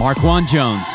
[0.00, 0.88] Marquand Jones.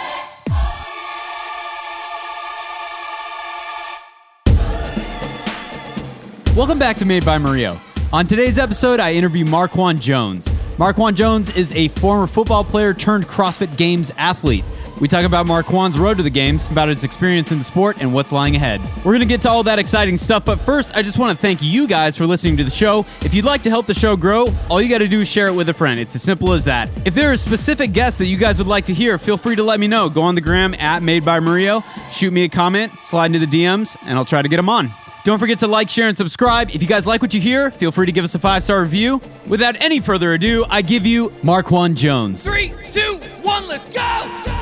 [6.55, 7.79] Welcome back to Made by Mario.
[8.11, 10.51] On today's episode, I interview Marquand Jones.
[10.79, 14.65] Marquand Jones is a former football player turned CrossFit Games athlete.
[15.01, 18.13] We talk about Marquand's road to the games, about his experience in the sport, and
[18.13, 18.81] what's lying ahead.
[18.97, 21.41] We're going to get to all that exciting stuff, but first, I just want to
[21.41, 23.05] thank you guys for listening to the show.
[23.21, 25.47] If you'd like to help the show grow, all you got to do is share
[25.47, 25.99] it with a friend.
[25.99, 26.89] It's as simple as that.
[27.03, 29.63] If there are specific guests that you guys would like to hear, feel free to
[29.63, 30.09] let me know.
[30.09, 33.47] Go on the gram at Made by Mario, shoot me a comment, slide into the
[33.47, 34.91] DMs, and I'll try to get them on.
[35.25, 36.69] Don't forget to like, share, and subscribe.
[36.69, 38.81] If you guys like what you hear, feel free to give us a five star
[38.81, 39.19] review.
[39.47, 42.43] Without any further ado, I give you Marquand Jones.
[42.43, 44.54] Three, two, one, let's go!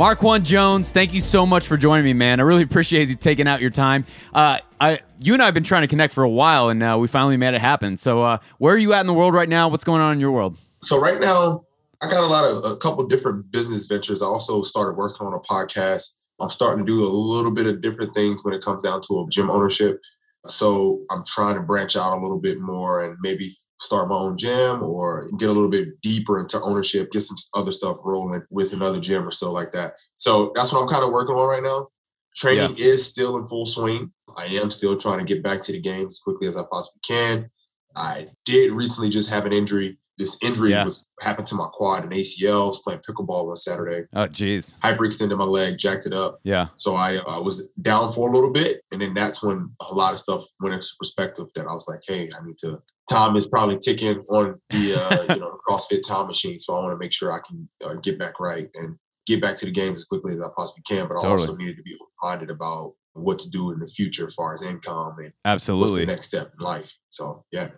[0.00, 2.40] Marquand Jones, thank you so much for joining me, man.
[2.40, 4.06] I really appreciate you taking out your time.
[4.32, 6.96] Uh, I, you and I have been trying to connect for a while, and uh,
[6.98, 7.98] we finally made it happen.
[7.98, 9.68] So, uh, where are you at in the world right now?
[9.68, 10.56] What's going on in your world?
[10.82, 11.66] So right now,
[12.00, 14.22] I got a lot of a couple different business ventures.
[14.22, 16.16] I also started working on a podcast.
[16.40, 19.28] I'm starting to do a little bit of different things when it comes down to
[19.30, 20.00] gym ownership.
[20.46, 24.36] So I'm trying to branch out a little bit more and maybe start my own
[24.36, 28.72] gym or get a little bit deeper into ownership, get some other stuff rolling with
[28.72, 29.94] another gym or so like that.
[30.14, 31.88] So that's what I'm kind of working on right now.
[32.34, 32.86] Training yeah.
[32.86, 34.12] is still in full swing.
[34.36, 37.00] I am still trying to get back to the game as quickly as I possibly
[37.06, 37.50] can.
[37.96, 40.84] I did recently just have an injury this injury yeah.
[40.84, 42.62] was happened to my quad and ACL.
[42.62, 44.06] I was playing pickleball on Saturday.
[44.14, 44.76] Oh, geez.
[44.84, 46.40] Hyperextended my leg, jacked it up.
[46.44, 46.68] Yeah.
[46.76, 50.12] So I uh, was down for a little bit, and then that's when a lot
[50.12, 51.46] of stuff went into perspective.
[51.54, 52.80] That I was like, hey, I need to.
[53.08, 56.92] Time is probably ticking on the uh, you know CrossFit time machine, so I want
[56.92, 59.98] to make sure I can uh, get back right and get back to the games
[59.98, 61.08] as quickly as I possibly can.
[61.08, 64.34] But I also needed to be reminded about what to do in the future as
[64.34, 66.96] far as income and absolutely what's the next step in life.
[67.10, 67.68] So yeah.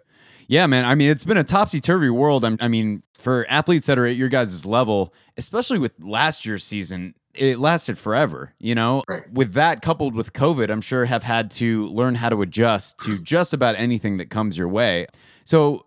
[0.48, 0.84] Yeah, man.
[0.84, 2.44] I mean, it's been a topsy turvy world.
[2.44, 7.14] I mean, for athletes that are at your guys' level, especially with last year's season,
[7.34, 8.54] it lasted forever.
[8.58, 9.30] You know, right.
[9.32, 13.18] with that coupled with COVID, I'm sure have had to learn how to adjust to
[13.18, 15.06] just about anything that comes your way.
[15.44, 15.86] So,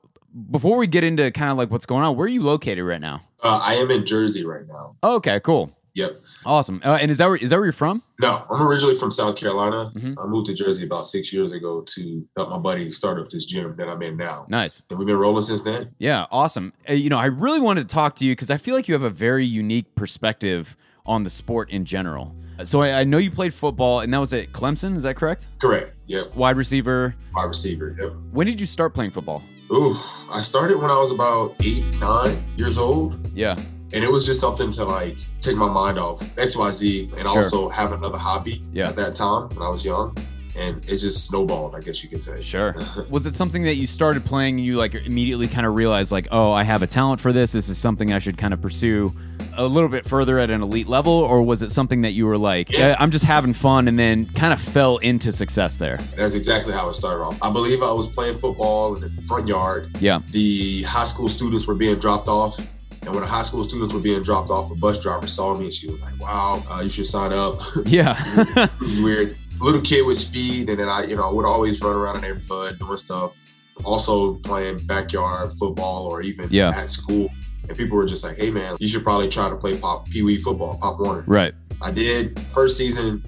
[0.52, 3.00] before we get into kind of like what's going on, where are you located right
[3.00, 3.22] now?
[3.42, 4.96] Uh, I am in Jersey right now.
[5.04, 5.72] Okay, cool.
[5.96, 6.18] Yep.
[6.46, 6.82] Awesome.
[6.84, 8.04] Uh, and is that where, is that where you're from?
[8.20, 9.92] No, I'm originally from South Carolina.
[9.96, 10.20] Mm-hmm.
[10.20, 13.46] I moved to Jersey about six years ago to help my buddy start up this
[13.46, 14.46] gym that I'm in now.
[14.50, 14.82] Nice.
[14.90, 15.96] And we've been rolling since then.
[15.98, 16.74] Yeah, awesome.
[16.88, 18.94] Uh, you know, I really wanted to talk to you because I feel like you
[18.94, 22.36] have a very unique perspective on the sport in general.
[22.64, 24.96] So I, I, know you played football, and that was at Clemson.
[24.96, 25.48] Is that correct?
[25.60, 25.94] Correct.
[26.08, 26.36] Yep.
[26.36, 27.16] Wide receiver.
[27.36, 27.96] Wide receiver.
[28.00, 28.14] Yep.
[28.32, 29.44] When did you start playing football?
[29.72, 29.94] Ooh,
[30.32, 33.20] I started when I was about eight, nine years old.
[33.36, 33.58] Yeah
[33.94, 37.30] and it was just something to like take my mind off xyz and sure.
[37.30, 38.90] also have another hobby yeah.
[38.90, 40.16] at that time when i was young.
[40.58, 42.42] And it just snowballed i guess you could say.
[42.42, 42.74] Sure.
[43.10, 46.30] Was it something that you started playing and you like immediately kind of realized like
[46.32, 49.14] oh i have a talent for this this is something i should kind of pursue
[49.58, 51.14] a little bit further at an elite level?
[51.14, 52.96] Or was it something that you were like yeah.
[53.00, 55.98] i'm just having fun and then kind of fell into success there?
[56.16, 57.38] That's exactly how it started off.
[57.42, 59.90] I believe i was playing football in the front yard.
[60.00, 60.22] Yeah.
[60.32, 62.58] The high school students were being dropped off
[63.06, 65.66] and when the high school students were being dropped off, a bus driver saw me
[65.66, 69.38] and she was like, "Wow, uh, you should sign up." Yeah, it, was, weird.
[69.60, 72.80] Little kid with speed, and then I, you know, would always run around the neighborhood
[72.80, 73.38] doing stuff.
[73.84, 76.70] Also playing backyard football or even yeah.
[76.70, 77.30] at school.
[77.68, 80.24] And people were just like, "Hey, man, you should probably try to play pop pee
[80.24, 81.54] wee football, Pop Warner." Right.
[81.82, 82.40] I did.
[82.52, 83.24] First season,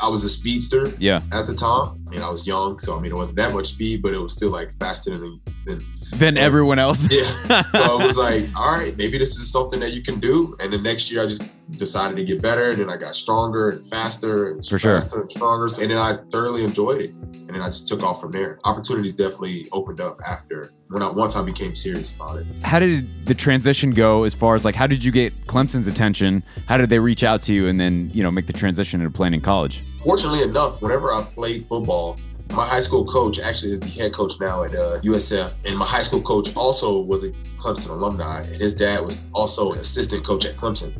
[0.00, 0.92] I was a speedster.
[0.98, 1.20] Yeah.
[1.32, 3.68] At the time, I mean, I was young, so I mean, it wasn't that much
[3.68, 5.80] speed, but it was still like faster than than
[6.12, 7.08] than everyone else.
[7.10, 7.62] yeah.
[7.72, 10.56] So I was like, all right, maybe this is something that you can do.
[10.60, 11.42] And the next year I just
[11.78, 12.70] decided to get better.
[12.70, 15.20] And then I got stronger and faster and For faster sure.
[15.22, 15.66] and stronger.
[15.80, 17.10] And then I thoroughly enjoyed it.
[17.10, 18.58] And then I just took off from there.
[18.64, 22.46] Opportunities definitely opened up after when I once I became serious about it.
[22.62, 26.42] How did the transition go as far as like how did you get Clemson's attention?
[26.66, 29.10] How did they reach out to you and then, you know, make the transition into
[29.12, 29.82] playing in college?
[30.02, 32.16] Fortunately enough, whenever I played football,
[32.52, 35.84] my high school coach actually is the head coach now at uh, USF, and my
[35.84, 40.24] high school coach also was a Clemson alumni, and his dad was also an assistant
[40.24, 40.92] coach at Clemson.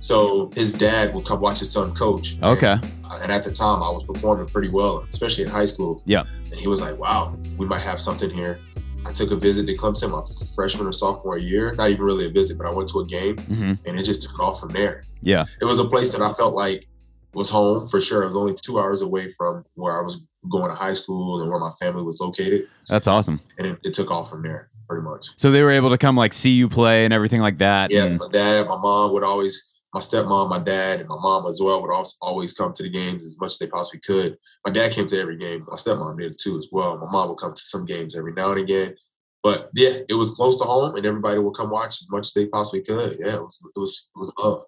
[0.00, 2.40] So his dad would come watch his son coach.
[2.42, 2.72] Okay.
[2.72, 6.02] And, uh, and, at the time, I was performing pretty well, especially in high school.
[6.04, 6.24] Yeah.
[6.44, 8.58] And he was like, "Wow, we might have something here."
[9.06, 10.22] I took a visit to Clemson my
[10.54, 11.72] freshman or sophomore year.
[11.72, 13.72] Not even really a visit, but I went to a game, mm-hmm.
[13.86, 15.04] and it just took off from there.
[15.22, 15.44] Yeah.
[15.60, 16.88] It was a place that I felt like
[17.32, 18.22] was home for sure.
[18.22, 21.50] It was only two hours away from where I was going to high school and
[21.50, 22.66] where my family was located.
[22.88, 23.40] That's awesome.
[23.58, 25.28] And it, it took off from there pretty much.
[25.36, 27.90] So they were able to come like see you play and everything like that.
[27.90, 31.46] Yeah, and- my dad, my mom would always, my stepmom, my dad, and my mom
[31.46, 34.36] as well would also always come to the games as much as they possibly could.
[34.64, 35.64] My dad came to every game.
[35.68, 36.98] My stepmom did too as well.
[36.98, 38.94] My mom would come to some games every now and again.
[39.42, 42.34] but yeah, it was close to home, and everybody would come watch as much as
[42.34, 43.16] they possibly could.
[43.18, 44.62] Yeah, it was it was it was love.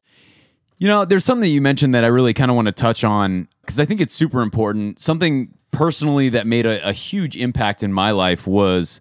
[0.79, 3.03] You know, there's something that you mentioned that I really kind of want to touch
[3.03, 5.01] on because I think it's super important.
[5.01, 9.01] Something personally that made a, a huge impact in my life was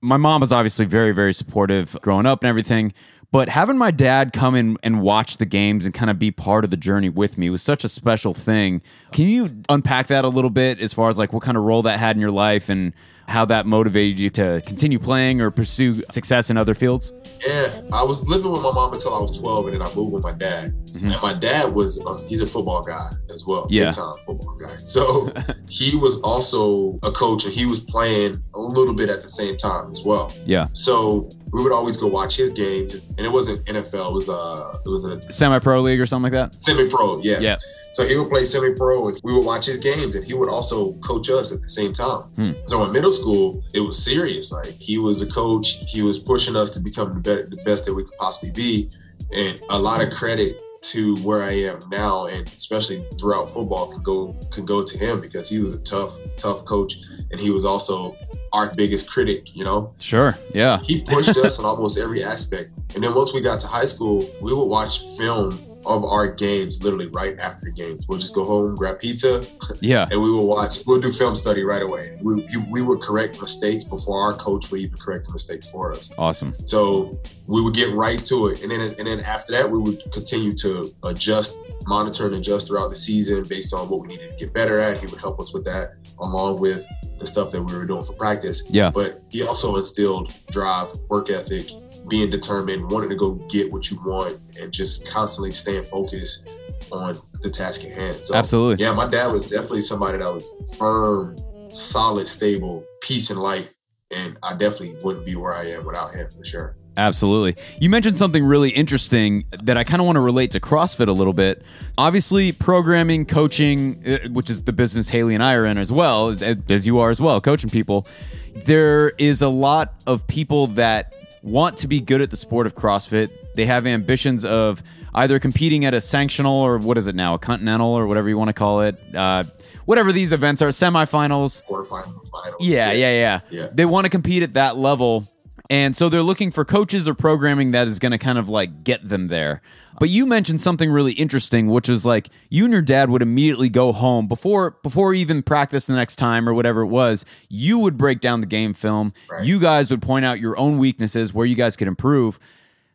[0.00, 2.92] my mom was obviously very, very supportive growing up and everything.
[3.30, 6.64] But having my dad come in and watch the games and kind of be part
[6.64, 8.82] of the journey with me was such a special thing.
[9.12, 11.82] Can you unpack that a little bit as far as like what kind of role
[11.82, 12.92] that had in your life and
[13.28, 17.12] how that motivated you to continue playing or pursue success in other fields?
[17.46, 20.12] Yeah, I was living with my mom until I was 12, and then I moved
[20.12, 20.72] with my dad.
[20.86, 21.10] Mm-hmm.
[21.10, 23.86] And my dad was, uh, he's a football guy as well, yeah.
[23.86, 24.76] big time football guy.
[24.78, 25.32] So
[25.68, 29.56] he was also a coach, and he was playing a little bit at the same
[29.56, 30.32] time as well.
[30.44, 30.68] Yeah.
[30.72, 34.10] So we would always go watch his games, and it wasn't NFL.
[34.10, 36.62] It was uh, it was a semi-pro league or something like that.
[36.62, 37.38] Semi-pro, yeah.
[37.38, 37.56] Yeah.
[37.92, 40.94] So he would play semi-pro, and we would watch his games, and he would also
[40.94, 42.22] coach us at the same time.
[42.36, 42.52] Hmm.
[42.66, 44.52] So in middle school, it was serious.
[44.52, 45.78] Like he was a coach.
[45.86, 48.90] He was pushing us to become the, better, the best that we could possibly be,
[49.34, 54.02] and a lot of credit to where I am now, and especially throughout football, can
[54.02, 56.96] go can go to him because he was a tough, tough coach,
[57.30, 58.16] and he was also
[58.54, 59.92] our biggest critic, you know?
[59.98, 60.38] Sure.
[60.54, 60.78] Yeah.
[60.84, 62.70] He pushed us in almost every aspect.
[62.94, 66.82] And then once we got to high school, we would watch film of our games
[66.82, 68.04] literally right after the games.
[68.08, 69.44] We'll just go home, grab pizza.
[69.80, 70.06] Yeah.
[70.10, 72.16] And we will watch, we'll do film study right away.
[72.22, 76.10] We, we would correct mistakes before our coach would even correct the mistakes for us.
[76.16, 76.54] Awesome.
[76.64, 78.62] So we would get right to it.
[78.62, 82.88] And then, and then after that, we would continue to adjust, monitor and adjust throughout
[82.88, 85.00] the season based on what we needed to get better at.
[85.00, 86.86] He would help us with that along with
[87.18, 88.64] the stuff that we were doing for practice.
[88.68, 88.90] Yeah.
[88.90, 91.70] But he also instilled drive, work ethic,
[92.08, 96.48] being determined, wanting to go get what you want, and just constantly staying focused
[96.90, 98.24] on the task at hand.
[98.24, 98.84] So, Absolutely.
[98.84, 101.36] Yeah, my dad was definitely somebody that was firm,
[101.70, 103.72] solid, stable, peace in life.
[104.14, 106.76] And I definitely wouldn't be where I am without him for sure.
[106.96, 107.60] Absolutely.
[107.80, 111.12] You mentioned something really interesting that I kind of want to relate to CrossFit a
[111.12, 111.62] little bit.
[111.98, 116.36] Obviously, programming, coaching, uh, which is the business Haley and I are in as well,
[116.40, 118.06] as you are as well, coaching people.
[118.54, 121.12] There is a lot of people that
[121.44, 123.30] want to be good at the sport of CrossFit.
[123.54, 124.82] They have ambitions of
[125.14, 128.38] either competing at a sanctional or what is it now, a continental or whatever you
[128.38, 128.96] want to call it.
[129.14, 129.44] Uh,
[129.84, 132.56] whatever these events are, semifinals, quarterfinals, finals.
[132.60, 133.68] Yeah, yeah, yeah, yeah.
[133.72, 135.28] They want to compete at that level
[135.70, 138.84] and so they're looking for coaches or programming that is going to kind of like
[138.84, 139.62] get them there.
[139.98, 143.68] But you mentioned something really interesting, which was like you and your dad would immediately
[143.68, 147.24] go home before before even practice the next time or whatever it was.
[147.48, 149.12] You would break down the game film.
[149.30, 149.44] Right.
[149.44, 152.38] You guys would point out your own weaknesses where you guys could improve.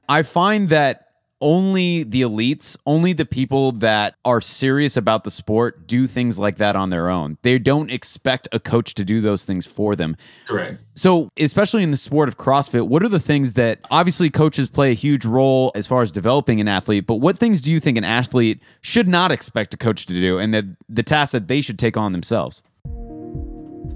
[0.07, 1.08] I find that
[1.41, 6.57] only the elites, only the people that are serious about the sport do things like
[6.57, 7.37] that on their own.
[7.41, 10.17] They don't expect a coach to do those things for them.
[10.47, 10.81] Correct.
[10.95, 14.91] So, especially in the sport of CrossFit, what are the things that obviously coaches play
[14.91, 17.97] a huge role as far as developing an athlete, but what things do you think
[17.97, 21.61] an athlete should not expect a coach to do and that the tasks that they
[21.61, 22.63] should take on themselves?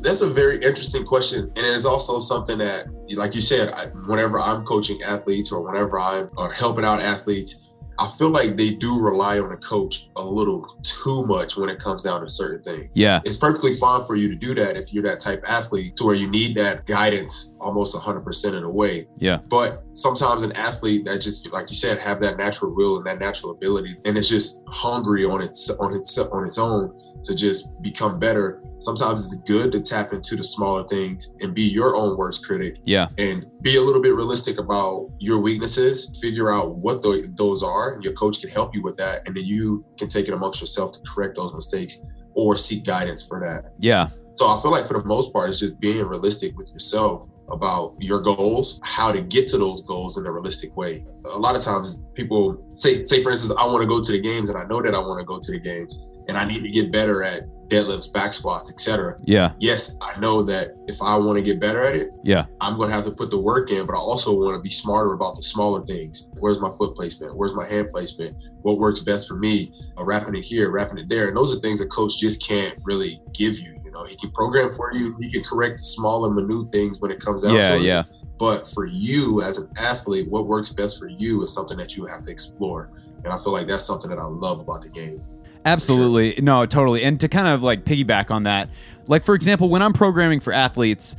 [0.03, 3.85] That's a very interesting question, and it is also something that, like you said, I,
[4.05, 7.63] whenever I'm coaching athletes or whenever I'm or uh, helping out athletes,
[7.99, 11.79] I feel like they do rely on a coach a little too much when it
[11.79, 12.89] comes down to certain things.
[12.95, 13.21] Yeah.
[13.23, 16.05] It's perfectly fine for you to do that if you're that type of athlete to
[16.05, 19.07] where you need that guidance almost 100% of the way.
[19.17, 19.37] Yeah.
[19.47, 23.19] But sometimes an athlete that just like you said have that natural will and that
[23.19, 26.93] natural ability and it's just hungry on its on its on its own
[27.23, 31.63] to just become better sometimes it's good to tap into the smaller things and be
[31.63, 32.77] your own worst critic.
[32.83, 33.07] Yeah.
[33.17, 37.93] And be a little bit realistic about your weaknesses, figure out what the, those are.
[37.93, 39.27] And your coach can help you with that.
[39.27, 42.01] And then you can take it amongst yourself to correct those mistakes
[42.33, 43.73] or seek guidance for that.
[43.79, 44.09] Yeah.
[44.31, 47.95] So I feel like for the most part, it's just being realistic with yourself about
[47.99, 51.05] your goals, how to get to those goals in a realistic way.
[51.25, 54.21] A lot of times people say, say for instance, I want to go to the
[54.21, 56.63] games and I know that I want to go to the games and I need
[56.63, 59.17] to get better at deadlifts, back squats, etc.
[59.23, 59.53] Yeah.
[59.59, 62.89] Yes, I know that if I want to get better at it, yeah, I'm going
[62.89, 65.35] to have to put the work in, but I also want to be smarter about
[65.35, 66.29] the smaller things.
[66.39, 67.35] Where's my foot placement?
[67.35, 68.37] Where's my hand placement?
[68.61, 69.73] What works best for me?
[69.97, 71.27] Uh, wrapping it here, wrapping it there.
[71.27, 73.79] And those are things that coach just can't really give you.
[73.83, 75.15] You know, he can program for you.
[75.19, 77.53] He can correct the smaller, minute things when it comes out.
[77.53, 77.81] yeah, to it.
[77.81, 78.03] Yeah,
[78.39, 82.05] But for you as an athlete, what works best for you is something that you
[82.05, 82.89] have to explore.
[83.23, 85.23] And I feel like that's something that I love about the game.
[85.65, 86.33] Absolutely.
[86.35, 86.43] Sure.
[86.43, 87.03] No, totally.
[87.03, 88.69] And to kind of like piggyback on that,
[89.07, 91.15] like for example, when I'm programming for athletes,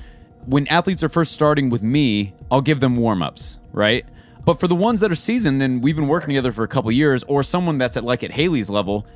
[0.46, 4.04] when athletes are first starting with me, I'll give them warm ups, right?
[4.44, 6.92] But for the ones that are seasoned and we've been working together for a couple
[6.92, 9.06] years, or someone that's at like at Haley's level,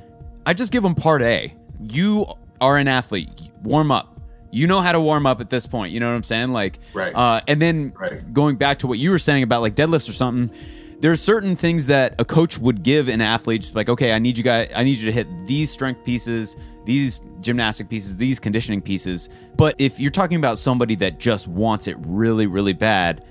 [0.45, 1.53] I just give them part A.
[1.87, 2.25] You
[2.59, 3.29] are an athlete,
[3.63, 4.15] warm up.
[4.51, 5.91] you know how to warm up at this point.
[5.93, 6.49] You know what I'm saying?
[6.49, 7.13] Like, Right.
[7.13, 8.33] Uh, and then Right.
[8.33, 10.49] going back to what you were saying about like deadlifts or something,
[10.99, 14.37] there's certain things that a coach would give an athlete, just like, okay, I need
[14.37, 18.81] you guys, I need you to hit these strength pieces, these gymnastic pieces, these conditioning
[18.81, 19.29] pieces.
[19.55, 23.23] But if you're talking about somebody that just wants it really, really bad,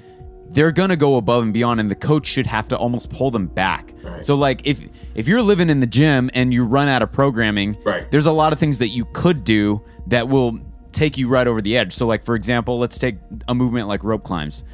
[0.50, 3.48] they're gonna go above and beyond, and the coach should have to almost pull them
[3.48, 3.92] back.
[4.02, 4.24] Right.
[4.24, 4.80] So, like, if
[5.14, 8.10] if you're living in the gym and you run out of programming, Right.
[8.10, 10.58] there's a lot of things that you could do that will
[10.92, 11.92] take you right over the edge.
[11.92, 14.64] So, like for example, let's take a movement like rope climbs.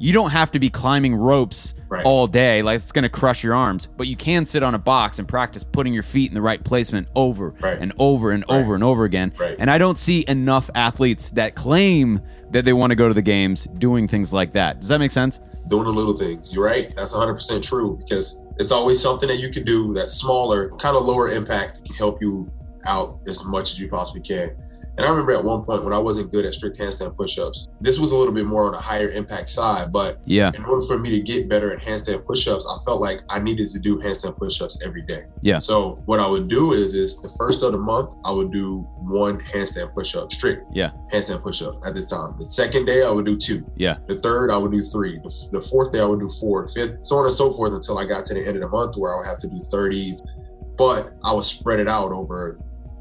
[0.00, 2.04] You don't have to be climbing ropes Right.
[2.04, 4.78] all day, like it's going to crush your arms, but you can sit on a
[4.78, 7.76] box and practice putting your feet in the right placement over Right.
[7.78, 9.32] and over and over and over again.
[9.38, 9.56] Right.
[9.58, 12.20] And I don't see enough athletes that claim
[12.52, 14.80] that they want to go to the games doing things like that.
[14.80, 15.38] Does that make sense?
[15.68, 16.52] doing the little things.
[16.54, 16.92] You're right.
[16.96, 21.04] That's 100% true because it's always something that you can do that's smaller, kind of
[21.04, 22.50] lower impact, can help you
[22.86, 24.50] out as much as you possibly can.
[25.00, 27.98] And I remember at one point when I wasn't good at strict handstand push-ups, this
[27.98, 30.52] was a little bit more on a higher impact side, but Yeah.
[30.54, 33.70] in order for me to get better at handstand push-ups, I felt like I needed
[33.70, 35.22] to do handstand push-ups every day.
[35.40, 35.56] Yeah.
[35.56, 38.80] So what I would do is, is the first of the month, I would do
[38.98, 40.90] one handstand push-up, strict Yeah.
[41.10, 42.34] handstand push-up at this time.
[42.38, 43.64] The second day, I would do two.
[43.76, 43.96] Yeah.
[44.06, 45.18] The third, I would do three.
[45.24, 46.68] The, the fourth day, I would do four.
[46.68, 48.96] Fifth, so on and so forth until I got to the end of the month
[48.98, 50.18] where I would have to do 30.
[50.76, 52.58] But I would spread it out over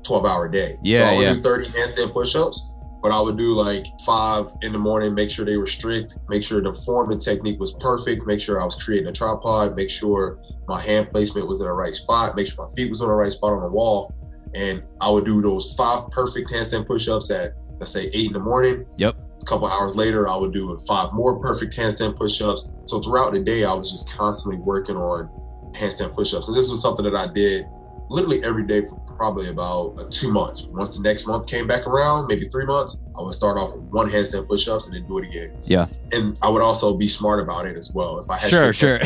[0.10, 0.76] 12 hour day.
[0.82, 0.98] Yeah.
[0.98, 1.34] so I would yeah.
[1.36, 2.72] do 30 handstand push ups,
[3.04, 6.44] but I would do like five in the morning, make sure they were strict, make
[6.44, 9.92] sure the form and technique was perfect, make sure I was creating a tripod, make
[9.92, 13.08] sure my hand placement was in the right spot, make sure my feet was on
[13.08, 14.14] the right spot on the wall.
[14.56, 18.34] And I would do those five perfect handstand push ups at, let's say, eight in
[18.34, 18.86] the morning.
[18.98, 19.16] Yep.
[19.42, 22.70] A couple hours later, I would do five more perfect handstand push-ups.
[22.86, 25.30] So throughout the day, I was just constantly working on
[25.74, 26.50] handstand push-ups.
[26.50, 27.66] And this was something that I did
[28.10, 30.66] literally every day for probably about uh, two months.
[30.68, 33.84] Once the next month came back around, maybe three months, I would start off with
[33.86, 35.58] one handstand push-ups and then do it again.
[35.66, 35.88] Yeah.
[36.14, 38.18] And I would also be smart about it as well.
[38.20, 39.00] If I had Sure, sure.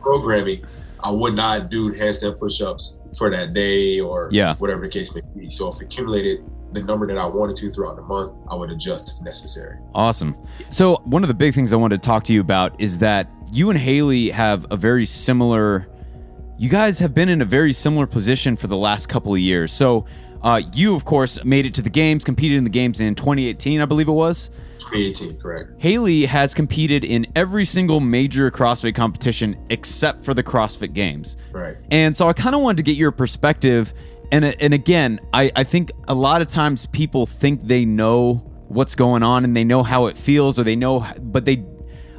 [0.00, 0.64] programming,
[1.02, 4.56] I would not do handstand push-ups for that day or Yeah.
[4.56, 5.48] whatever the case may be.
[5.50, 9.14] So if accumulated the number that I wanted to throughout the month, I would adjust
[9.16, 9.78] if necessary.
[9.94, 10.36] Awesome.
[10.68, 13.30] So, one of the big things I wanted to talk to you about is that
[13.52, 15.86] you and Haley have a very similar,
[16.58, 19.72] you guys have been in a very similar position for the last couple of years.
[19.72, 20.06] So,
[20.42, 23.80] uh, you, of course, made it to the games, competed in the games in 2018,
[23.80, 24.50] I believe it was.
[24.78, 25.70] 2018, correct?
[25.78, 31.36] Haley has competed in every single major CrossFit competition except for the CrossFit Games.
[31.52, 31.76] Right.
[31.90, 33.92] And so I kind of wanted to get your perspective.
[34.30, 38.34] And, and again, I, I think a lot of times people think they know
[38.68, 41.64] what's going on and they know how it feels or they know, but they,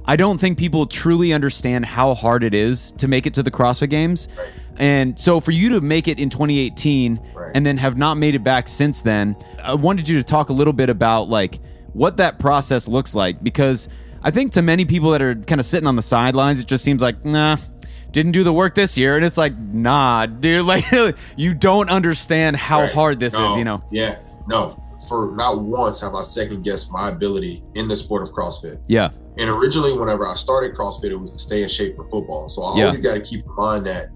[0.08, 3.52] I don't think people truly understand how hard it is to make it to the
[3.52, 4.30] CrossFit Games.
[4.38, 4.48] Right.
[4.78, 7.52] And so for you to make it in 2018 Right.
[7.56, 10.54] and then have not made it back since then, I wanted you to talk a
[10.54, 11.60] little bit about like
[11.94, 13.90] what that process looks like because
[14.24, 16.84] I think to many people that are kind of sitting on the sidelines, it just
[16.84, 17.58] seems like, nah,
[18.12, 19.16] didn't do the work this year.
[19.16, 20.86] And it's like, nah, dude, like
[21.36, 22.92] you don't understand how Right.
[22.94, 23.84] hard this No, is, you know?
[23.92, 24.20] Yeah.
[24.48, 24.82] No.
[25.10, 28.80] For not once have I second guessed my ability in the sport of CrossFit.
[28.88, 29.10] Yeah.
[29.39, 32.50] And originally, whenever I started CrossFit, it was to stay in shape for football.
[32.50, 32.86] So I Yeah.
[32.86, 34.10] always got to keep in mind that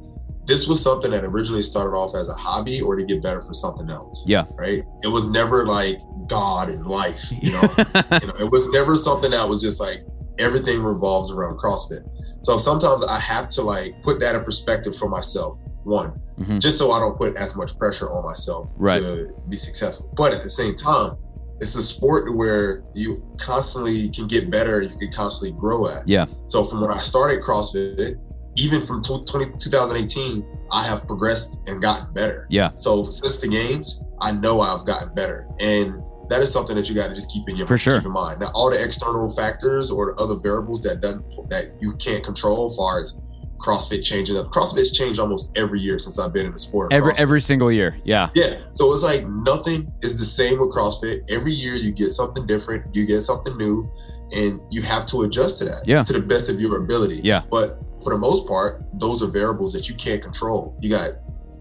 [0.45, 3.53] this was something that originally started off as a hobby or to get better for
[3.53, 4.23] something else.
[4.25, 4.45] Yeah.
[4.57, 4.83] Right.
[5.03, 7.31] It was never like God and life.
[7.41, 7.61] You know.
[8.21, 10.03] you know, it was never something that was just like
[10.39, 12.03] everything revolves around CrossFit.
[12.41, 15.57] So sometimes I have to like put that in perspective for myself.
[15.83, 16.59] One, Mhm.
[16.59, 19.01] just so I don't put as much pressure on myself Right.
[19.01, 20.09] to be successful.
[20.15, 21.13] But at the same time,
[21.61, 24.81] it's a sport where you constantly can get better.
[24.81, 26.07] You can constantly grow at.
[26.07, 26.25] Yeah.
[26.47, 28.19] So from when I started CrossFit,
[28.57, 32.47] even from 20, 2018, I have progressed and gotten better.
[32.49, 32.71] Yeah.
[32.73, 36.95] So since the games, I know I've gotten better, and that is something that you
[36.95, 37.97] got to just keep in your For sure.
[37.97, 38.39] keep in mind.
[38.39, 42.67] Now, all the external factors or the other variables that done that you can't control,
[42.67, 43.21] as far as
[43.61, 44.47] CrossFit changing up.
[44.51, 46.91] CrossFit's changed almost every year since I've been in the sport.
[46.91, 47.19] Every, CrossFit.
[47.19, 47.97] every single year.
[48.03, 48.29] Yeah.
[48.35, 48.61] Yeah.
[48.71, 51.29] So it's like nothing is the same with CrossFit.
[51.31, 53.89] Every year you get something different, you get something new,
[54.33, 56.03] and you have to adjust to that Yeah.
[56.03, 57.19] to the best of your ability.
[57.23, 57.43] Yeah.
[57.51, 60.75] But for the most part, those are variables that you can't control.
[60.81, 61.11] You got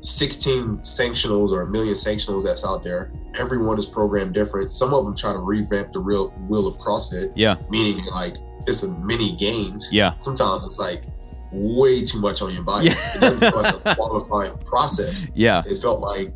[0.00, 3.12] 16 sanctionals or a million sanctionals that's out there.
[3.38, 4.70] Everyone is programmed different.
[4.70, 7.56] Some of them try to revamp the real will of CrossFit, Yeah.
[7.68, 9.90] meaning like it's a mini games.
[9.92, 10.16] Yeah.
[10.16, 11.02] Sometimes it's like
[11.52, 12.88] way too much on your body.
[12.88, 12.94] Yeah.
[13.16, 15.62] It doesn't feel like a qualifying process Yeah.
[15.66, 16.32] it felt like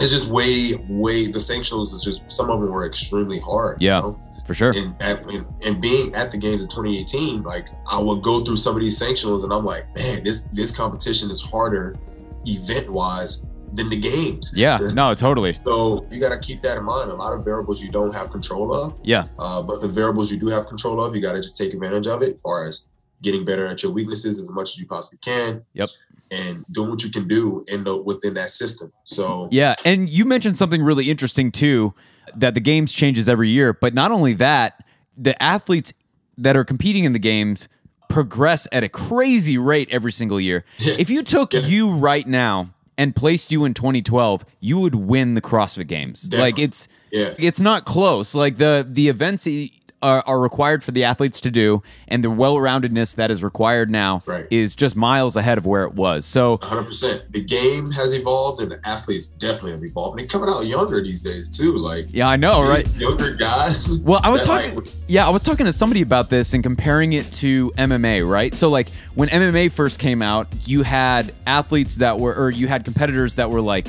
[0.00, 3.80] it's just way, way the sanctionals is just some of them were extremely hard.
[3.80, 3.98] Yeah.
[3.98, 4.20] You know?
[4.44, 4.72] For sure.
[4.76, 8.56] And, at, and and being at the games in 2018, like I would go through
[8.56, 11.96] some of these sanctionals and I'm like, man, this this competition is harder
[12.44, 14.52] event wise than the games.
[14.56, 15.52] Yeah, no, totally.
[15.62, 17.12] So you got to keep that in mind.
[17.12, 20.38] A lot of variables you don't have control of, Yeah, uh, but the variables you
[20.40, 22.34] do have control of, you got to just take advantage of it.
[22.34, 22.88] As far as
[23.22, 25.64] getting better at your weaknesses as much as you possibly can.
[25.74, 25.90] Yep.
[26.30, 28.92] And doing what you can do in the, within that system.
[29.04, 29.74] So yeah.
[29.84, 31.92] And you mentioned something really interesting too
[32.34, 33.72] that the games changes every year.
[33.72, 34.82] But not only that,
[35.16, 35.92] the athletes
[36.38, 37.68] that are competing in the games
[38.08, 40.64] progress at a crazy rate every single year.
[40.78, 41.60] If you took Yeah.
[41.60, 46.30] you right now and placed you in 2012, you would win the CrossFit Games.
[46.32, 48.34] Like it's yeah, it's not close.
[48.34, 49.46] Like the the events
[50.02, 53.88] are, are required for the athletes to do, and the well roundedness that is required
[53.90, 54.46] now Right.
[54.50, 56.26] is just miles ahead of where it was.
[56.26, 57.32] So 100%.
[57.32, 60.20] The game has evolved and the athletes definitely have evolved.
[60.20, 61.76] And coming out younger these days too.
[61.78, 62.86] Like yeah, I know, right?
[62.98, 63.98] younger guys.
[64.00, 64.74] Well, I was talking.
[64.74, 68.54] like, yeah, I was talking to somebody about this and comparing it to MMA, right?
[68.54, 72.84] So, like when MMA first came out, you had athletes that were, or you had
[72.84, 73.86] competitors that were like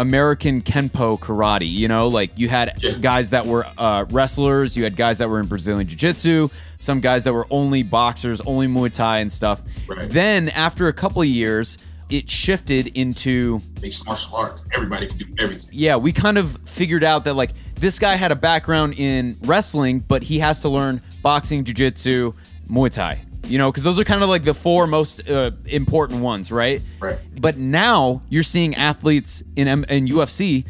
[0.00, 1.70] American Kenpo karate.
[1.70, 5.40] You know, like you had guys that were uh, wrestlers, you had guys that were
[5.40, 9.62] in Brazilian Jiu Jitsu, some guys that were only boxers, only Muay Thai and stuff.
[9.86, 10.08] Right.
[10.08, 11.76] Then, after a couple of years,
[12.08, 14.66] it shifted into mixed martial arts.
[14.74, 15.70] Everybody can do everything.
[15.78, 20.00] yeah, we kind of figured out that like this guy had a background in wrestling,
[20.00, 22.32] but he has to learn boxing, jiu jitsu,
[22.68, 23.20] Muay Thai.
[23.50, 26.80] You know, because those are kind of like the four most uh, important ones, right?
[27.00, 27.18] Right.
[27.38, 30.64] But now you're seeing athletes in M- in UFC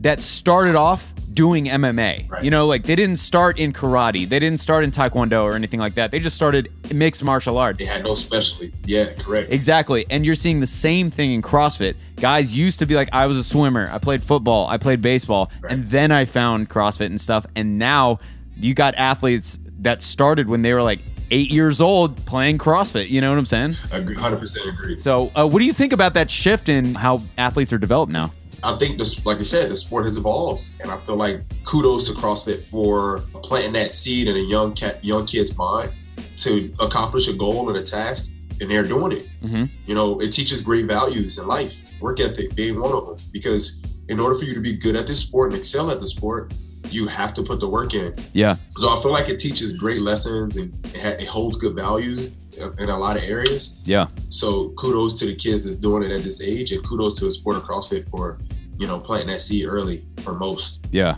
[0.00, 2.30] that started off doing MMA.
[2.30, 2.44] Right.
[2.44, 5.80] You know, like they didn't start in karate, they didn't start in taekwondo or anything
[5.80, 6.10] like that.
[6.10, 7.78] They just started mixed martial arts.
[7.78, 8.72] They had no specialty.
[8.84, 9.52] Yeah, correct.
[9.52, 10.06] Exactly.
[10.08, 11.96] And you're seeing the same thing in CrossFit.
[12.16, 15.50] Guys used to be like, I was a swimmer, I played football, I played baseball,
[15.68, 17.44] and then I found CrossFit and stuff.
[17.56, 18.20] And now
[18.56, 21.00] you got athletes that started when they were like
[21.30, 23.08] eight years old playing CrossFit.
[23.08, 23.76] You know what I'm saying?
[23.92, 24.98] Agree, 100% agree.
[24.98, 28.32] So, uh, what do you think about that shift in how athletes are developed now?
[28.62, 32.08] I think this, like I said, the sport has evolved, and I feel like kudos
[32.08, 35.90] to CrossFit for planting that seed in a young cat, young kid's mind
[36.38, 39.28] to accomplish a goal and a task, and they're doing it.
[39.44, 39.68] Mhm.
[39.86, 43.16] You know, it teaches great values in life, work ethic being one of them.
[43.32, 46.06] Because in order for you to be good at this sport and excel at the
[46.06, 46.54] sport,
[46.94, 48.14] you have to put the work in.
[48.32, 48.56] Yeah.
[48.70, 52.30] So I feel like it teaches great lessons and it, ha- it holds good value
[52.78, 53.80] in a lot of areas.
[53.84, 54.06] Yeah.
[54.28, 57.32] So kudos to the kids that's doing it at this age, and kudos to the
[57.32, 58.38] sport of CrossFit for,
[58.78, 60.86] you know, planting that seed early for most.
[60.92, 61.16] Yeah.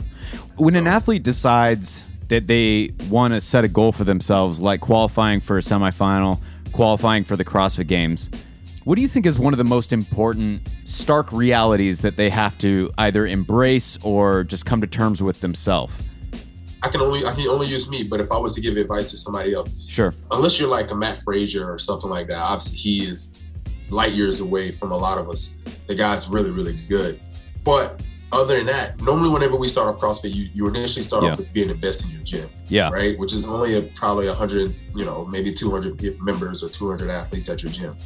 [0.57, 5.41] When an athlete decides that they want to set a goal for themselves, like qualifying
[5.41, 6.41] for a semifinal,
[6.73, 8.31] qualifying for the CrossFit Games,
[8.87, 12.57] what do you think is one of the most important stark realities that they have
[12.59, 16.09] to either embrace or just come to terms with themselves?
[16.85, 19.11] I can only I can only use me, but if I was to give advice
[19.11, 20.15] to somebody else, Sure.
[20.31, 23.33] unless you're like a Mat Fraser or something like that, obviously he is
[23.91, 25.59] light years away from a lot of us.
[25.89, 27.19] The guy's really, really good.
[27.65, 31.33] But other than that, normally whenever we start off CrossFit, you, you initially start Yeah.
[31.33, 32.49] off as being the best in your gym.
[32.69, 32.91] Yeah.
[32.91, 33.19] right?
[33.19, 37.65] Which is only a, probably 100, you know, maybe 200 members or 200 athletes at
[37.65, 37.97] your gym.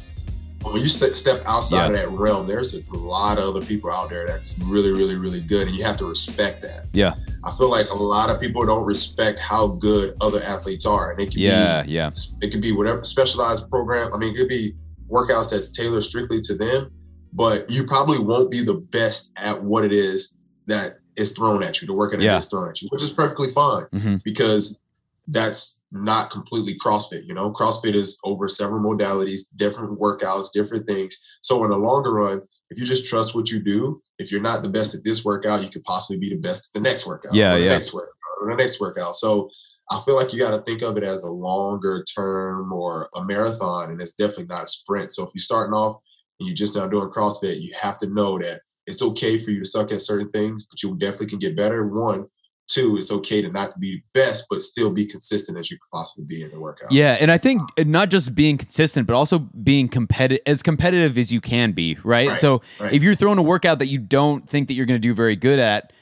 [0.63, 4.09] When you ste- step outside of that realm, there's a lot of other people out
[4.09, 6.85] there that's really, really, really good, and you have to respect that.
[6.93, 7.15] Yeah.
[7.43, 11.19] I feel like a lot of people don't respect how good other athletes are, and
[11.21, 11.83] it can Yeah.
[11.83, 12.11] be Yeah.
[12.41, 14.13] it could be whatever specialized program.
[14.13, 14.75] I mean, it could be
[15.09, 16.91] workouts that's tailored strictly to them,
[17.33, 21.81] but you probably won't be the best at what it is that is thrown at
[21.81, 22.33] you, the workout Yeah.
[22.33, 24.81] that is thrown at you, which is perfectly fine hmm because
[25.27, 27.25] that's not completely CrossFit.
[27.25, 31.17] You know, CrossFit is over several modalities, different workouts, different things.
[31.41, 34.63] So in the longer run, if you just trust what you do, if you're not
[34.63, 37.33] the best at this workout, you could possibly be the best at the next workout.
[37.33, 37.69] Yeah, yeah.
[37.69, 39.15] next workout or the next workout.
[39.15, 39.49] So
[39.89, 43.25] I feel like you got to think of it as a longer term or a
[43.25, 45.11] marathon, and it's definitely not a sprint.
[45.11, 45.97] So if you're starting off
[46.39, 49.59] and you're just now doing CrossFit, you have to know that it's okay for you
[49.59, 51.85] to suck at certain things, but you definitely can get better.
[51.85, 52.27] One,
[52.71, 56.25] two, it's okay to not be best, but still be consistent as you could possibly
[56.25, 56.91] be in the workout.
[56.91, 61.31] Yeah, and I think not just being consistent, but also being competitive, as competitive as
[61.31, 62.29] you can be, right?
[62.29, 62.93] Right, so right.
[62.93, 65.35] if you're throwing a workout that you don't think that you're going to do very
[65.35, 65.93] good at,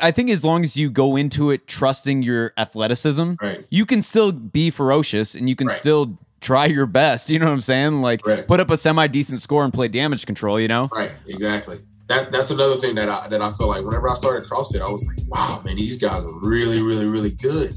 [0.00, 3.66] I think as long as you go into it trusting your athleticism, Right.
[3.70, 7.30] you can still be ferocious and you can still try your best.
[7.30, 8.00] You know what I'm saying?
[8.00, 10.58] Like put up a semi decent score and play damage control.
[10.58, 10.88] You know?
[10.92, 11.78] Right, exactly.
[12.12, 14.90] That that's another thing that I that I feel like whenever I started CrossFit, I
[14.90, 17.70] was like, wow, man, these guys are really, really, really good.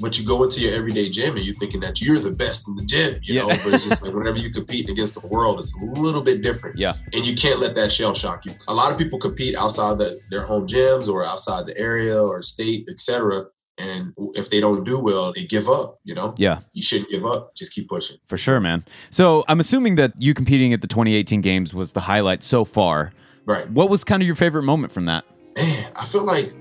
[0.00, 2.74] But you go into your everyday gym and you're thinking that you're the best in
[2.74, 3.46] the gym, you know.
[3.48, 6.76] But it's just like whenever you compete against the world, it's a little bit different.
[6.78, 6.94] Yeah.
[7.12, 8.52] And you can't let that shell shock you.
[8.68, 12.42] A lot of people compete outside the, their home gyms or outside the area or
[12.42, 13.44] state, etc.
[13.78, 16.00] And if they don't do well, they give up.
[16.02, 16.58] You know, Yeah.
[16.72, 17.54] you shouldn't give up.
[17.54, 18.16] Just keep pushing.
[18.26, 18.84] For sure, man.
[19.10, 23.12] So I'm assuming that you competing at the 2018 games was the highlight so far.
[23.46, 23.68] Right.
[23.70, 25.24] What was kind of your favorite moment from that?
[25.56, 26.52] Man, I feel like,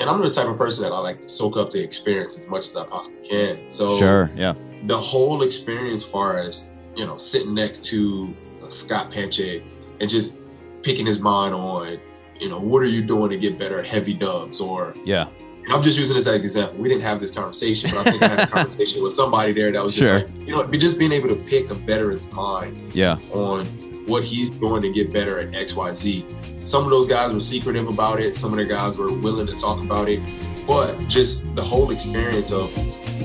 [0.00, 2.48] and I'm the type of person that I like to soak up the experience as
[2.48, 3.68] much as I possibly can.
[3.68, 4.30] So Sure.
[4.36, 4.54] Yeah.
[4.86, 8.34] the whole experience, far as you know, sitting next to
[8.68, 9.62] Scott Panchik
[10.00, 10.40] and just
[10.82, 11.98] picking his mind on,
[12.40, 15.28] you know, what are you doing to get better at heavy dubs or Yeah.
[15.70, 16.78] I'm just using this as an example.
[16.78, 19.70] We didn't have this conversation, but I think I had a conversation with somebody there
[19.70, 20.18] that was just Sure.
[20.20, 23.18] like, you know, just being able to pick a veteran's mind Yeah.
[23.32, 23.66] on
[24.08, 26.66] what he's doing to get better at XYZ.
[26.66, 29.54] Some of those guys were secretive about it, some of the guys were willing to
[29.54, 30.20] talk about it,
[30.66, 32.74] but just the whole experience of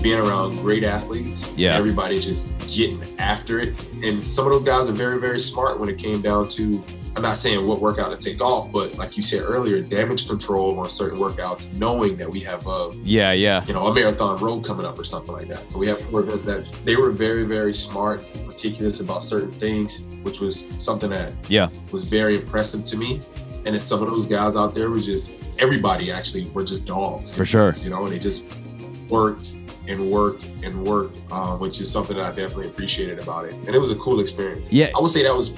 [0.02, 1.76] being around great athletes, Yeah.
[1.76, 3.74] everybody just getting after it.
[4.04, 6.84] And some of those guys are very, very smart when it came down to
[7.15, 10.80] I'm not saying what workout to take off, but like you said earlier, damage control
[10.80, 13.32] on certain workouts, knowing that we have a Yeah.
[13.34, 13.63] Yeah.
[13.67, 15.69] you know a marathon row coming up or something like that.
[15.69, 20.04] So we have four events that they were very, very smart, meticulous about certain things,
[20.23, 21.69] which was something that Yeah.
[21.91, 23.21] was very impressive to me.
[23.65, 27.32] And then some of those guys out there was just everybody actually were just dogs
[27.32, 27.73] For sure.
[27.84, 28.47] you know, and they just
[29.08, 29.54] worked
[29.88, 33.54] and worked and worked, uh, which is something that I definitely appreciated about it.
[33.54, 34.71] And it was a cool experience.
[34.73, 34.89] Yeah.
[34.97, 35.54] I would say that was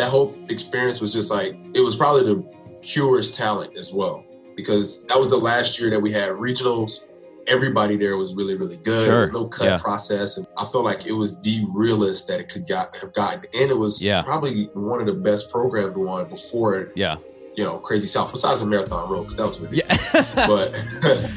[0.00, 2.42] that whole experience was just like it was probably the
[2.82, 4.24] purest talent as well
[4.56, 7.06] because that was the last year that we had regionals.
[7.46, 9.04] Everybody there was really, really good.
[9.04, 9.06] Sure.
[9.12, 9.76] There was no cut Yeah.
[9.78, 13.40] process, and I felt like it was the realest that it could got have gotten,
[13.60, 14.22] and it was Yeah.
[14.22, 17.16] probably one of the best programs on before Yeah.
[17.56, 18.30] you know Crazy South.
[18.30, 20.14] Besides the marathon row, because that was ridiculous.
[20.14, 20.46] Yeah.
[20.46, 20.82] But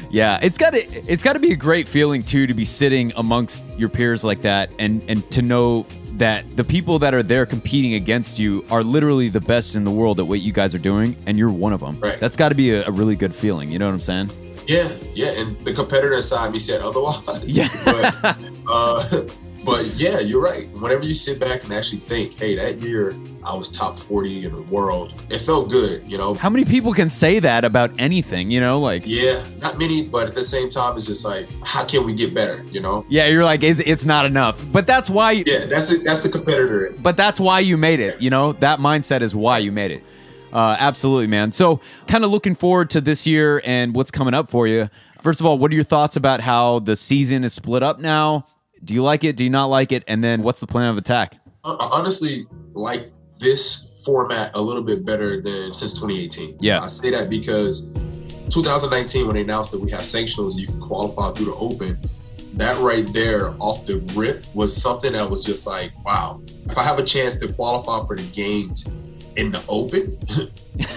[0.10, 0.80] Yeah, it's got to
[1.12, 4.42] it's got to be a great feeling too to be sitting amongst your peers like
[4.42, 5.84] that and and to know
[6.18, 9.90] that the people that are there competing against you are literally the best in the
[9.90, 11.98] world at what you guys are doing and you're one of them.
[12.00, 12.20] Right.
[12.20, 14.30] That's got to be a, a really good feeling, you know what I'm saying?
[14.66, 17.22] Yeah, yeah, and the competitor inside me said otherwise.
[17.46, 17.68] Yeah.
[17.84, 19.22] but, uh,
[19.64, 20.68] but yeah, you're right.
[20.70, 23.14] Whenever you sit back and actually think, hey, that year
[23.44, 26.34] I was top 40 in the world, it felt good, you know?
[26.34, 28.80] How many people can say that about anything, you know?
[28.80, 32.14] Like Yeah, not many, but at the same time, it's just like, how can we
[32.14, 33.04] get better, you know?
[33.08, 34.64] yeah, you're like it, it's not enough.
[34.72, 36.04] But that's why Yeah, that's it.
[36.04, 36.94] That's the competitor.
[37.02, 38.20] but that's why you made it.
[38.20, 40.02] You know, that mindset is why you made it.
[40.52, 41.50] Uh, absolutely, man.
[41.50, 44.88] So, kind of looking forward to this year and what's coming up for you.
[45.20, 48.46] First of all, what are your thoughts about how the season is split up now?
[48.84, 49.36] Do you like it?
[49.36, 50.04] Do you not like it?
[50.06, 51.34] And then, what's the plan of attack?
[51.64, 56.58] I honestly like this format a little bit better than since 2018.
[56.60, 56.80] Yeah.
[56.80, 57.88] I say that because
[58.50, 61.98] 2019, when they announced that we have sanctionals, you can qualify through the open.
[62.54, 66.40] That right there, off the rip, was something that was just like, wow.
[66.66, 68.86] If I have a chance to qualify for the games
[69.36, 70.18] in the open,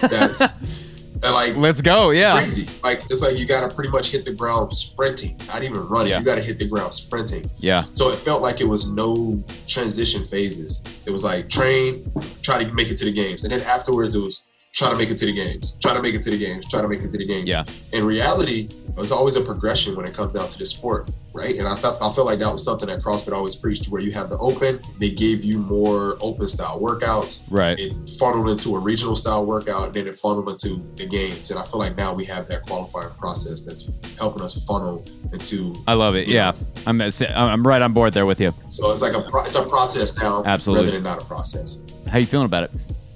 [0.00, 0.52] that's
[1.22, 2.10] and like Let's go.
[2.10, 2.38] Yeah.
[2.38, 2.68] crazy.
[2.82, 6.12] Like it's like you got to pretty much hit the ground sprinting, not even running.
[6.12, 6.18] Yeah.
[6.18, 7.50] You got to hit the ground sprinting.
[7.58, 7.84] Yeah.
[7.92, 10.84] So it felt like it was no transition phases.
[11.06, 12.10] It was like train,
[12.42, 14.46] try to make it to the games, and then afterwards it was
[14.78, 16.80] try to make it to the games, try to make it to the games, try
[16.80, 17.46] to make it to the games.
[17.46, 17.64] Yeah.
[17.92, 21.56] In reality, there's always a progression when it comes down to the sport, right?
[21.56, 24.12] And I thought I felt like that was something that CrossFit always preached, where you
[24.12, 27.44] have the open, they gave you more open style workouts.
[27.50, 27.76] Right.
[27.78, 31.50] It funneled into a regional style workout, then it funneled into the games.
[31.50, 35.74] And I feel like now we have that qualifying process that's helping us funnel into
[35.88, 36.28] I love it.
[36.28, 36.52] Yeah.
[36.86, 38.54] I'm I'm right on board there with you.
[38.68, 40.84] so it's like a pro- it's a process now, Absolutely.
[40.84, 41.82] rather than not a process.
[42.06, 42.70] How you feeling about it?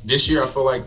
[0.05, 0.83] This year, I feel like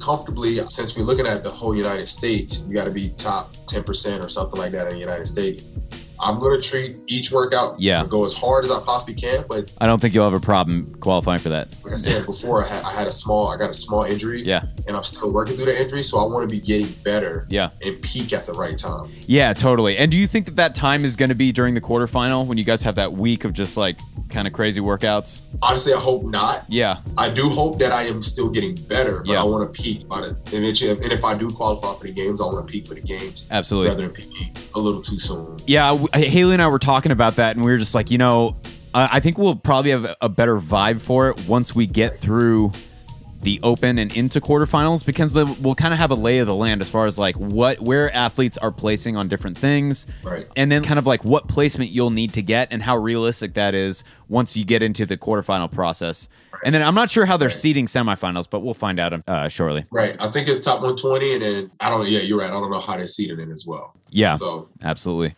[0.00, 3.84] comfortably, since we're looking at the whole United States, you got to be top ten
[3.84, 5.64] percent or something like that in the United States.
[6.20, 8.04] I'm going to treat each workout, Yeah.
[8.04, 9.44] go as hard as I possibly can.
[9.48, 11.68] But I don't think you'll have a problem qualifying for that.
[11.84, 14.42] like I said before, I had, I had a small, I got a small injury,
[14.42, 14.62] Yeah.
[14.86, 16.02] and I'm still working through the injury.
[16.02, 17.70] So I want to be getting better Yeah.
[17.84, 19.10] and peak at the right time.
[19.26, 19.96] Yeah, totally.
[19.96, 22.58] And do you think that that time is going to be during the quarterfinal when
[22.58, 25.40] you guys have that week of just like kind of crazy workouts?
[25.62, 26.64] Honestly, I hope not.
[26.68, 26.98] Yeah.
[27.18, 29.40] I do hope that I am still getting better, but Yeah.
[29.40, 32.40] I want to peak by the if- and if I do qualify for the games,
[32.40, 33.88] I want to peak for the games Absolutely.
[33.90, 35.56] rather than peaking a little too soon.
[35.66, 38.18] Yeah, w- Haley and I were talking about that, and we were just like, you
[38.18, 38.56] know,
[38.94, 42.72] I I think we'll probably have a better vibe for it once we get through
[43.42, 46.54] the open and into quarterfinals because the, we'll kind of have a lay of the
[46.54, 50.46] land as far as like what where athletes are placing on different things Right.
[50.56, 53.74] and then kind of like what placement you'll need to get and how realistic that
[53.74, 56.28] is once you get into the quarterfinal process
[56.66, 59.86] and then i'm not sure how they're seeding semifinals but we'll find out uh, shortly
[59.90, 60.14] Right.
[60.20, 62.06] I think it's top 120, and then I don't.
[62.10, 62.50] Yeah, you're right.
[62.50, 63.94] I don't know how they're seeding it as well.
[64.10, 65.34] yeah So absolutely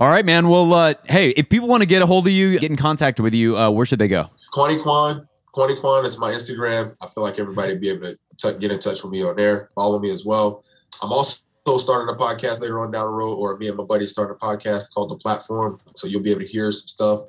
[0.00, 2.58] all right man well uh, hey if people want to get a hold of you
[2.58, 6.18] get in contact with you uh, where should they go Kwani Kwan, Kwani Kwan is
[6.18, 6.96] my Instagram.
[7.00, 9.70] I feel like everybody be able to t- get in touch with me on there.
[9.74, 10.64] Follow me as well.
[11.02, 11.44] I'm also
[11.78, 14.44] starting a podcast later on down the road, or me and my buddy starting a
[14.44, 15.78] podcast called The Platform.
[15.96, 17.20] So you'll be able to hear some stuff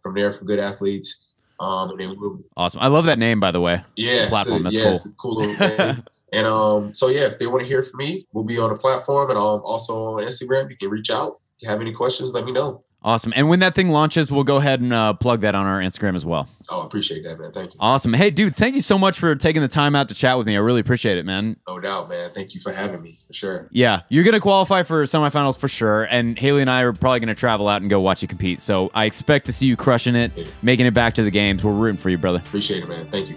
[0.00, 1.24] from there from good athletes.
[1.60, 4.82] Um, we'll, awesome i love that name by the way yeah, Platform, so, that's yeah,
[4.84, 4.92] cool.
[4.92, 6.04] it's a cool little thing.
[6.30, 8.76] And um, so yeah, if they want to hear from me, we'll be on the
[8.76, 10.68] platform and um, also on Instagram.
[10.68, 11.40] You can reach out.
[11.58, 12.84] If you have any questions, let me know.
[13.02, 13.32] Awesome.
[13.36, 16.16] And when that thing launches, we'll go ahead and uh, plug that on our Instagram
[16.16, 16.48] as well.
[16.68, 17.52] Oh, I appreciate that, man.
[17.52, 17.78] Thank you.
[17.80, 18.12] Awesome.
[18.12, 20.56] Hey, dude, thank you so much for taking the time out to chat with me.
[20.56, 21.56] I really appreciate it, man.
[21.66, 22.30] No doubt, man.
[22.32, 23.68] Thank you for having me, for sure.
[23.70, 26.04] Yeah, you're going to qualify for semifinals for sure.
[26.10, 28.60] And Haley and I are probably going to travel out and go watch you compete.
[28.60, 31.64] So I expect to see you crushing it, making it back to the games.
[31.64, 32.38] We're rooting for you, brother.
[32.38, 33.06] Appreciate it, man.
[33.06, 33.36] Thank you.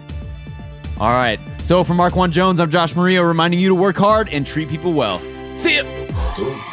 [0.98, 1.38] All right.
[1.62, 4.92] So for Marquand Jones, I'm Josh Mario, reminding you to work hard and treat people
[4.92, 5.20] well.
[5.56, 5.84] See ya.
[6.34, 6.71] Cool.